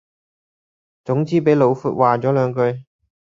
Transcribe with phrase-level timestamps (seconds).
[1.05, 2.85] 總之俾老闊話左兩句